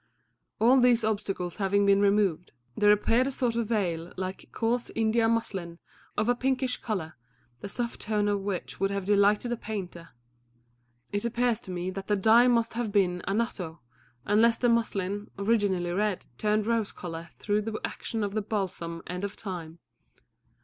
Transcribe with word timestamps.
All 0.59 0.79
these 0.79 1.03
obstacles 1.03 1.57
having 1.57 1.85
been 1.85 2.01
removed, 2.01 2.53
there 2.75 2.91
appeared 2.91 3.27
a 3.27 3.29
sort 3.29 3.55
of 3.55 3.67
veil 3.67 4.11
like 4.17 4.49
coarse 4.51 4.89
India 4.95 5.29
muslin, 5.29 5.77
of 6.17 6.27
a 6.27 6.33
pinkish 6.33 6.77
colour, 6.77 7.13
the 7.59 7.69
soft 7.69 7.99
tone 8.01 8.27
of 8.27 8.41
which 8.41 8.79
would 8.79 8.89
have 8.89 9.05
delighted 9.05 9.51
a 9.51 9.55
painter. 9.57 10.09
It 11.13 11.23
appears 11.23 11.59
to 11.59 11.71
me 11.71 11.91
that 11.91 12.07
the 12.07 12.15
dye 12.15 12.47
must 12.47 12.73
have 12.73 12.91
been 12.91 13.21
anatto, 13.27 13.79
unless 14.25 14.57
the 14.57 14.69
muslin, 14.69 15.29
originally 15.37 15.91
red, 15.91 16.25
turned 16.39 16.65
rose 16.65 16.91
colour 16.91 17.29
through 17.37 17.61
the 17.61 17.79
action 17.85 18.23
of 18.23 18.33
the 18.33 18.41
balsam 18.41 19.03
and 19.05 19.23
of 19.23 19.35
time. 19.35 19.77